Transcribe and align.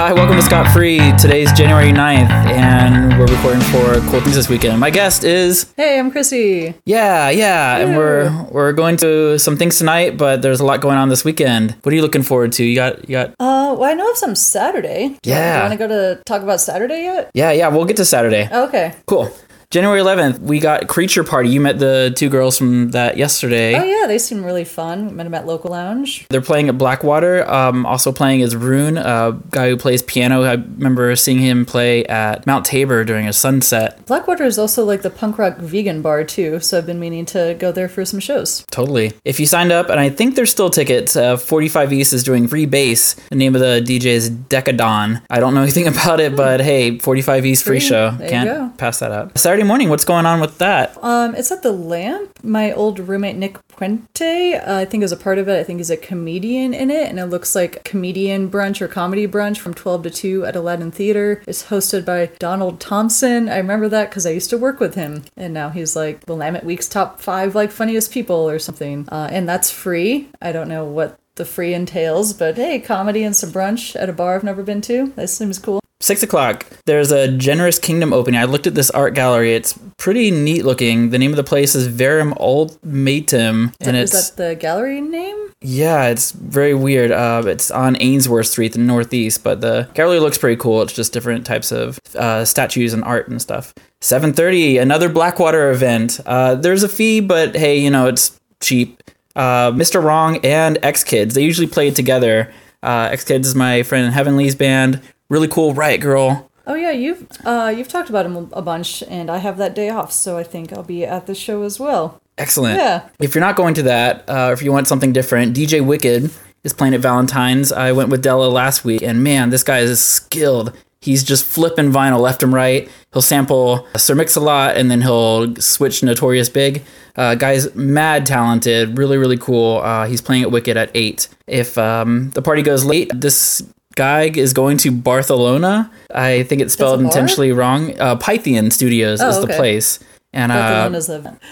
Hi, 0.00 0.14
welcome 0.14 0.36
to 0.36 0.42
Scott 0.42 0.72
Free. 0.72 0.98
Today's 1.18 1.52
January 1.52 1.92
9th, 1.92 2.30
and 2.30 3.18
we're 3.18 3.26
recording 3.26 3.60
for 3.64 4.00
Cool 4.10 4.20
Things 4.22 4.34
this 4.34 4.48
weekend. 4.48 4.80
My 4.80 4.88
guest 4.88 5.24
is 5.24 5.70
Hey, 5.76 5.98
I'm 5.98 6.10
Chrissy. 6.10 6.74
yeah, 6.86 7.28
yeah, 7.28 7.76
and 7.76 7.96
we're 7.96 8.44
we're 8.50 8.72
going 8.72 8.96
to 8.98 9.38
some 9.38 9.58
things 9.58 9.76
tonight, 9.76 10.16
but 10.16 10.40
there's 10.40 10.60
a 10.60 10.64
lot 10.64 10.80
going 10.80 10.96
on 10.96 11.10
this 11.10 11.22
weekend. 11.22 11.76
What 11.82 11.92
are 11.92 11.94
you 11.96 12.00
looking 12.02 12.22
forward 12.22 12.52
to? 12.52 12.64
You 12.64 12.74
got 12.76 13.08
you 13.08 13.12
got 13.12 13.30
Uh, 13.38 13.76
well, 13.78 13.84
I 13.84 13.92
know 13.92 14.10
of 14.10 14.16
some 14.16 14.34
Saturday. 14.34 15.08
Do 15.22 15.30
you- 15.30 15.36
Yeah. 15.36 15.52
Do 15.52 15.56
you 15.56 15.68
want 15.68 15.72
to 15.80 15.88
go 15.88 15.88
to 16.16 16.22
talk 16.24 16.42
about 16.42 16.60
Saturday 16.62 17.02
yet? 17.02 17.30
yeah, 17.34 17.50
yeah. 17.52 17.68
We'll 17.68 17.84
get 17.84 17.98
to 17.98 18.04
Saturday. 18.06 18.48
Okay. 18.50 18.94
Cool. 19.06 19.30
January 19.70 20.00
11th, 20.00 20.40
we 20.40 20.58
got 20.58 20.88
Creature 20.88 21.22
Party. 21.22 21.48
You 21.48 21.60
met 21.60 21.78
the 21.78 22.12
two 22.16 22.28
girls 22.28 22.58
from 22.58 22.90
that 22.90 23.16
yesterday. 23.16 23.76
Oh 23.76 23.84
yeah, 23.84 24.08
they 24.08 24.18
seem 24.18 24.44
really 24.44 24.64
fun. 24.64 25.06
We 25.06 25.12
met 25.12 25.22
them 25.22 25.34
at 25.34 25.46
Local 25.46 25.70
Lounge. 25.70 26.26
They're 26.28 26.40
playing 26.40 26.68
at 26.68 26.76
Blackwater. 26.76 27.48
Um, 27.48 27.86
also 27.86 28.10
playing 28.10 28.40
is 28.40 28.56
Rune, 28.56 28.98
a 28.98 29.38
guy 29.52 29.68
who 29.68 29.76
plays 29.76 30.02
piano. 30.02 30.42
I 30.42 30.54
remember 30.54 31.14
seeing 31.14 31.38
him 31.38 31.64
play 31.64 32.04
at 32.06 32.48
Mount 32.48 32.66
Tabor 32.66 33.04
during 33.04 33.28
a 33.28 33.32
sunset. 33.32 34.04
Blackwater 34.06 34.42
is 34.42 34.58
also 34.58 34.84
like 34.84 35.02
the 35.02 35.10
punk 35.10 35.38
rock 35.38 35.58
vegan 35.58 36.02
bar 36.02 36.24
too, 36.24 36.58
so 36.58 36.76
I've 36.78 36.86
been 36.86 36.98
meaning 36.98 37.24
to 37.26 37.54
go 37.60 37.70
there 37.70 37.88
for 37.88 38.04
some 38.04 38.18
shows. 38.18 38.64
Totally. 38.72 39.12
If 39.24 39.38
you 39.38 39.46
signed 39.46 39.70
up, 39.70 39.88
and 39.88 40.00
I 40.00 40.10
think 40.10 40.34
there's 40.34 40.50
still 40.50 40.70
tickets, 40.70 41.14
uh, 41.14 41.36
45 41.36 41.92
East 41.92 42.12
is 42.12 42.24
doing 42.24 42.48
free 42.48 42.66
bass. 42.66 43.14
The 43.28 43.36
name 43.36 43.54
of 43.54 43.60
the 43.60 43.80
DJ 43.86 44.06
is 44.06 44.32
Decadon. 44.32 45.22
I 45.30 45.38
don't 45.38 45.54
know 45.54 45.62
anything 45.62 45.86
about 45.94 46.18
it, 46.18 46.34
but 46.34 46.60
hey, 46.60 46.98
45 46.98 47.46
East 47.46 47.62
free, 47.64 47.78
Free. 47.78 47.88
show. 47.88 48.10
There 48.18 48.28
Can't 48.28 48.48
go. 48.48 48.72
pass 48.76 48.98
that 48.98 49.12
up. 49.12 49.38
Saturday 49.38 49.59
morning, 49.66 49.88
what's 49.88 50.04
going 50.04 50.26
on 50.26 50.40
with 50.40 50.58
that? 50.58 50.96
Um, 51.02 51.34
it's 51.34 51.50
at 51.50 51.62
the 51.62 51.72
Lamp. 51.72 52.42
My 52.44 52.72
old 52.72 52.98
roommate 52.98 53.36
Nick 53.36 53.58
Puente, 53.68 54.54
uh, 54.54 54.76
I 54.76 54.84
think 54.84 55.02
is 55.02 55.12
a 55.12 55.16
part 55.16 55.38
of 55.38 55.48
it. 55.48 55.58
I 55.58 55.64
think 55.64 55.78
he's 55.78 55.90
a 55.90 55.96
comedian 55.96 56.72
in 56.72 56.90
it, 56.90 57.08
and 57.08 57.18
it 57.18 57.26
looks 57.26 57.54
like 57.54 57.84
comedian 57.84 58.50
brunch 58.50 58.80
or 58.80 58.88
comedy 58.88 59.26
brunch 59.26 59.58
from 59.58 59.74
12 59.74 60.04
to 60.04 60.10
2 60.10 60.44
at 60.46 60.56
Aladdin 60.56 60.90
Theater. 60.90 61.42
It's 61.46 61.64
hosted 61.64 62.04
by 62.04 62.30
Donald 62.38 62.80
Thompson. 62.80 63.48
I 63.48 63.56
remember 63.56 63.88
that 63.88 64.10
because 64.10 64.26
I 64.26 64.30
used 64.30 64.50
to 64.50 64.58
work 64.58 64.80
with 64.80 64.94
him, 64.94 65.24
and 65.36 65.52
now 65.52 65.70
he's 65.70 65.96
like 65.96 66.20
the 66.20 66.34
Willamette 66.34 66.64
Week's 66.64 66.88
top 66.88 67.20
five 67.20 67.54
like 67.54 67.70
funniest 67.70 68.12
people 68.12 68.48
or 68.48 68.58
something. 68.58 69.08
Uh, 69.10 69.28
and 69.30 69.48
that's 69.48 69.70
free. 69.70 70.28
I 70.40 70.52
don't 70.52 70.68
know 70.68 70.84
what 70.84 71.18
the 71.34 71.44
free 71.44 71.74
entails, 71.74 72.32
but 72.32 72.56
hey, 72.56 72.78
comedy 72.80 73.24
and 73.24 73.34
some 73.34 73.50
brunch 73.50 74.00
at 74.00 74.08
a 74.08 74.12
bar 74.12 74.36
I've 74.36 74.44
never 74.44 74.62
been 74.62 74.80
to. 74.82 75.08
That 75.16 75.28
seems 75.28 75.58
cool. 75.58 75.80
Six 76.02 76.22
o'clock. 76.22 76.64
There's 76.86 77.12
a 77.12 77.28
Generous 77.28 77.78
Kingdom 77.78 78.14
opening. 78.14 78.40
I 78.40 78.44
looked 78.44 78.66
at 78.66 78.74
this 78.74 78.90
art 78.90 79.14
gallery. 79.14 79.54
It's 79.54 79.78
pretty 79.98 80.30
neat 80.30 80.64
looking. 80.64 81.10
The 81.10 81.18
name 81.18 81.30
of 81.30 81.36
the 81.36 81.44
place 81.44 81.74
is 81.74 81.88
Verum 81.88 82.32
Ultimatum, 82.40 83.72
and 83.80 83.96
is 83.96 84.14
it's 84.14 84.30
that 84.30 84.48
the 84.48 84.54
gallery 84.54 85.02
name? 85.02 85.50
yeah, 85.60 86.06
it's 86.06 86.30
very 86.32 86.72
weird. 86.72 87.10
Uh, 87.10 87.42
it's 87.44 87.70
on 87.70 87.98
Ainsworth 88.00 88.46
Street, 88.46 88.72
the 88.72 88.78
northeast, 88.78 89.44
but 89.44 89.60
the 89.60 89.90
gallery 89.92 90.20
looks 90.20 90.38
pretty 90.38 90.56
cool. 90.56 90.80
It's 90.80 90.94
just 90.94 91.12
different 91.12 91.44
types 91.44 91.70
of 91.70 92.00
uh, 92.16 92.46
statues 92.46 92.94
and 92.94 93.04
art 93.04 93.28
and 93.28 93.40
stuff. 93.40 93.74
Seven 94.00 94.32
thirty, 94.32 94.78
another 94.78 95.10
Blackwater 95.10 95.70
event. 95.70 96.18
Uh, 96.24 96.54
there's 96.54 96.82
a 96.82 96.88
fee, 96.88 97.20
but 97.20 97.54
hey, 97.54 97.78
you 97.78 97.90
know 97.90 98.06
it's 98.06 98.40
cheap. 98.60 99.02
Uh, 99.36 99.70
Mr. 99.72 100.02
Wrong 100.02 100.38
and 100.44 100.78
X 100.82 101.04
Kids. 101.04 101.34
They 101.34 101.44
usually 101.44 101.66
play 101.66 101.90
together. 101.90 102.50
Uh, 102.82 103.10
X 103.12 103.24
Kids 103.24 103.48
is 103.48 103.54
my 103.54 103.82
friend 103.82 104.06
in 104.06 104.12
Heavenly's 104.12 104.54
band. 104.54 105.02
Really 105.30 105.48
cool, 105.48 105.72
Riot 105.72 106.00
Girl. 106.00 106.50
Oh 106.66 106.74
yeah, 106.74 106.90
you've 106.90 107.26
uh, 107.44 107.72
you've 107.74 107.88
talked 107.88 108.10
about 108.10 108.26
him 108.26 108.50
a 108.52 108.60
bunch, 108.60 109.02
and 109.04 109.30
I 109.30 109.38
have 109.38 109.56
that 109.58 109.74
day 109.74 109.88
off, 109.88 110.12
so 110.12 110.36
I 110.36 110.42
think 110.42 110.72
I'll 110.72 110.82
be 110.82 111.04
at 111.04 111.26
the 111.26 111.34
show 111.34 111.62
as 111.62 111.80
well. 111.80 112.20
Excellent. 112.36 112.78
Yeah. 112.78 113.08
If 113.18 113.34
you're 113.34 113.44
not 113.44 113.56
going 113.56 113.74
to 113.74 113.82
that, 113.84 114.28
uh, 114.28 114.50
if 114.52 114.62
you 114.62 114.72
want 114.72 114.88
something 114.88 115.12
different, 115.12 115.56
DJ 115.56 115.84
Wicked 115.84 116.30
is 116.64 116.72
playing 116.72 116.94
at 116.94 117.00
Valentine's. 117.00 117.70
I 117.70 117.92
went 117.92 118.08
with 118.08 118.22
Della 118.22 118.48
last 118.48 118.84
week, 118.84 119.02
and 119.02 119.22
man, 119.22 119.50
this 119.50 119.62
guy 119.62 119.78
is 119.78 120.00
skilled. 120.04 120.76
He's 121.00 121.24
just 121.24 121.44
flipping 121.44 121.90
vinyl 121.90 122.20
left 122.20 122.42
and 122.42 122.52
right. 122.52 122.90
He'll 123.12 123.22
sample 123.22 123.86
Sir 123.96 124.14
Mix-a-Lot, 124.14 124.76
and 124.76 124.90
then 124.90 125.00
he'll 125.00 125.56
switch 125.56 126.02
Notorious 126.02 126.48
Big. 126.48 126.82
Uh, 127.16 127.36
guy's 127.36 127.74
mad 127.74 128.26
talented, 128.26 128.98
really, 128.98 129.16
really 129.16 129.38
cool. 129.38 129.78
Uh, 129.78 130.06
he's 130.06 130.20
playing 130.20 130.42
at 130.42 130.50
Wicked 130.50 130.76
at 130.76 130.90
8. 130.94 131.28
If 131.46 131.78
um, 131.78 132.30
the 132.30 132.42
party 132.42 132.62
goes 132.62 132.84
late, 132.84 133.10
this 133.14 133.62
guy 134.00 134.22
is 134.46 134.52
going 134.54 134.78
to 134.78 134.90
Barcelona. 134.90 135.90
I 136.14 136.42
think 136.44 136.62
it's 136.62 136.72
spelled 136.72 137.00
intentionally 137.00 137.52
wrong. 137.52 137.80
Uh, 138.00 138.16
Pythian 138.16 138.70
Studios 138.70 139.20
Oh, 139.20 139.28
is 139.28 139.40
the 139.40 139.52
place. 139.60 139.98
And 140.32 140.52
uh. 140.52 140.88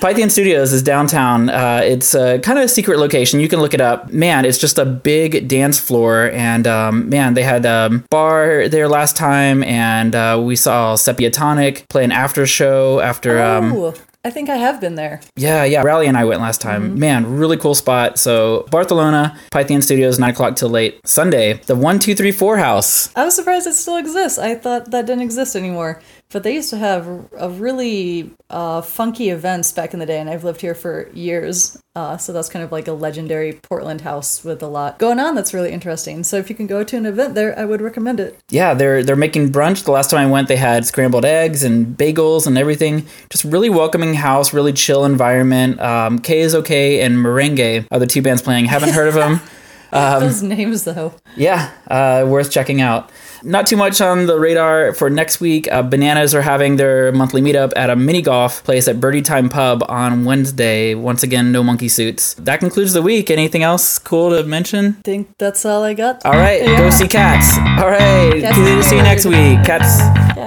Pythian 0.00 0.30
Studios 0.30 0.72
is 0.72 0.82
downtown. 0.82 1.50
Uh, 1.50 1.80
it's 1.84 2.14
a 2.14 2.38
kind 2.38 2.58
of 2.58 2.64
a 2.66 2.68
secret 2.68 2.98
location. 2.98 3.40
You 3.40 3.48
can 3.48 3.60
look 3.60 3.74
it 3.74 3.80
up. 3.80 4.12
Man, 4.12 4.44
it's 4.44 4.56
just 4.56 4.78
a 4.78 4.84
big 4.84 5.48
dance 5.48 5.80
floor, 5.80 6.30
and 6.32 6.64
um, 6.66 7.08
man, 7.08 7.34
they 7.34 7.42
had 7.42 7.66
a 7.66 7.86
um, 7.90 8.04
bar 8.08 8.68
there 8.68 8.88
last 8.88 9.16
time, 9.16 9.64
and 9.64 10.14
uh, 10.14 10.40
we 10.42 10.54
saw 10.54 10.94
Sepia 10.94 11.30
Tonic 11.30 11.86
play 11.88 12.04
an 12.04 12.12
after 12.12 12.46
show 12.46 13.00
after. 13.00 13.42
Um, 13.42 13.72
oh, 13.72 13.94
I 14.28 14.30
think 14.30 14.50
I 14.50 14.56
have 14.56 14.78
been 14.78 14.94
there. 14.94 15.22
yeah, 15.36 15.64
yeah. 15.64 15.80
Rally 15.82 16.06
and 16.06 16.14
I 16.14 16.26
went 16.26 16.42
last 16.42 16.60
time. 16.60 16.90
Mm-hmm. 16.90 16.98
Man, 16.98 17.38
really 17.38 17.56
cool 17.56 17.74
spot. 17.74 18.18
So 18.18 18.66
Barcelona, 18.70 19.38
Pythian 19.50 19.80
Studios, 19.80 20.18
nine 20.18 20.32
o'clock 20.32 20.54
till 20.54 20.68
late. 20.68 21.00
Sunday, 21.08 21.54
the 21.64 21.74
one 21.74 21.98
two 21.98 22.14
three 22.14 22.30
four 22.30 22.58
house. 22.58 23.08
I 23.16 23.24
was 23.24 23.34
surprised 23.34 23.66
it 23.66 23.72
still 23.72 23.96
exists. 23.96 24.38
I 24.38 24.54
thought 24.54 24.90
that 24.90 25.06
didn't 25.06 25.22
exist 25.22 25.56
anymore. 25.56 26.02
But 26.30 26.42
they 26.42 26.54
used 26.54 26.68
to 26.70 26.76
have 26.76 27.06
a 27.38 27.48
really 27.48 28.30
uh, 28.50 28.82
funky 28.82 29.30
events 29.30 29.72
back 29.72 29.94
in 29.94 30.00
the 30.00 30.04
day, 30.04 30.20
and 30.20 30.28
I've 30.28 30.44
lived 30.44 30.60
here 30.60 30.74
for 30.74 31.08
years. 31.14 31.80
Uh, 31.96 32.18
so 32.18 32.34
that's 32.34 32.50
kind 32.50 32.62
of 32.62 32.70
like 32.70 32.86
a 32.86 32.92
legendary 32.92 33.54
Portland 33.54 34.02
house 34.02 34.44
with 34.44 34.62
a 34.62 34.66
lot 34.66 34.98
going 34.98 35.18
on. 35.18 35.34
That's 35.34 35.54
really 35.54 35.72
interesting. 35.72 36.22
So 36.24 36.36
if 36.36 36.50
you 36.50 36.54
can 36.54 36.66
go 36.66 36.84
to 36.84 36.96
an 36.96 37.06
event 37.06 37.34
there, 37.34 37.58
I 37.58 37.64
would 37.64 37.80
recommend 37.80 38.20
it. 38.20 38.38
yeah, 38.50 38.74
they're 38.74 39.02
they're 39.02 39.16
making 39.16 39.52
brunch. 39.52 39.84
The 39.84 39.90
last 39.90 40.10
time 40.10 40.20
I 40.20 40.30
went, 40.30 40.48
they 40.48 40.56
had 40.56 40.86
scrambled 40.86 41.24
eggs 41.24 41.64
and 41.64 41.96
bagels 41.96 42.46
and 42.46 42.58
everything. 42.58 43.06
Just 43.30 43.44
really 43.44 43.70
welcoming 43.70 44.14
house, 44.14 44.52
really 44.52 44.74
chill 44.74 45.04
environment. 45.06 45.80
Um, 45.80 46.18
K 46.18 46.40
is 46.40 46.54
okay 46.54 47.00
and 47.00 47.16
Merengue 47.16 47.86
are 47.90 47.98
the 47.98 48.06
two 48.06 48.22
bands 48.22 48.42
playing. 48.42 48.66
Haven't 48.66 48.90
heard 48.90 49.08
of 49.08 49.14
them. 49.14 49.40
Um, 49.92 50.20
Those 50.20 50.42
names, 50.42 50.84
though. 50.84 51.14
Yeah, 51.36 51.70
uh, 51.90 52.24
worth 52.28 52.50
checking 52.50 52.80
out. 52.80 53.10
Not 53.44 53.66
too 53.68 53.76
much 53.76 54.00
on 54.00 54.26
the 54.26 54.38
radar 54.38 54.92
for 54.94 55.08
next 55.08 55.40
week. 55.40 55.70
Uh, 55.70 55.82
Bananas 55.82 56.34
are 56.34 56.42
having 56.42 56.76
their 56.76 57.12
monthly 57.12 57.40
meetup 57.40 57.72
at 57.76 57.88
a 57.88 57.94
mini 57.96 58.20
golf 58.20 58.64
place 58.64 58.88
at 58.88 59.00
Birdie 59.00 59.22
Time 59.22 59.48
Pub 59.48 59.84
on 59.88 60.24
Wednesday. 60.24 60.94
Once 60.94 61.22
again, 61.22 61.52
no 61.52 61.62
monkey 61.62 61.88
suits. 61.88 62.34
That 62.34 62.58
concludes 62.58 62.94
the 62.94 63.02
week. 63.02 63.30
Anything 63.30 63.62
else 63.62 63.98
cool 64.00 64.30
to 64.30 64.42
mention? 64.42 64.96
I 64.98 65.02
think 65.02 65.28
that's 65.38 65.64
all 65.64 65.84
I 65.84 65.94
got. 65.94 66.24
All 66.26 66.32
right, 66.32 66.60
Yeah. 66.62 66.78
go 66.78 66.90
see 66.90 67.06
cats. 67.06 67.56
All 67.80 67.88
right, 67.88 68.40
Cats 68.42 68.88
see 68.88 68.96
you 68.96 69.02
next 69.02 69.24
week. 69.24 69.62
Cats. 69.64 69.98
Cats. 69.98 70.37